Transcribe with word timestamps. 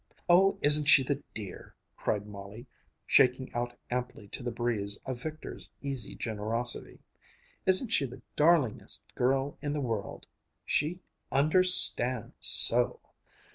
"Oh, 0.27 0.57
isn't 0.63 0.87
she 0.87 1.03
the 1.03 1.21
dear!" 1.35 1.75
cried 1.95 2.25
Molly, 2.25 2.65
shaking 3.05 3.53
out 3.53 3.77
amply 3.91 4.27
to 4.29 4.41
the 4.41 4.49
breeze 4.51 4.99
a 5.05 5.13
victor's 5.13 5.69
easy 5.79 6.15
generosity. 6.15 7.01
"Isn't 7.67 7.89
she 7.89 8.07
the 8.07 8.23
darlingest 8.35 9.03
girl 9.13 9.59
in 9.61 9.73
the 9.73 9.79
world! 9.81 10.25
She 10.65 11.01
understands 11.31 12.33
so! 12.39 12.99